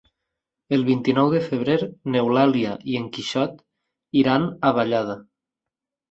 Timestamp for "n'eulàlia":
2.15-2.71